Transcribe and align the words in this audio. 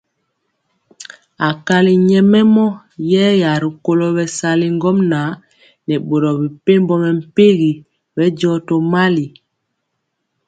Akali 1.49 1.93
nyɛmemɔ 2.07 2.65
yeya 3.11 3.51
rikolo 3.63 4.05
bɛsali 4.15 4.67
ŋgomnaŋ 4.75 5.27
nɛ 5.87 5.95
boro 6.07 6.29
mepempɔ 6.41 6.93
mɛmpegi 7.03 7.71
bɛndiɔ 8.15 8.53
tomali. 8.67 9.25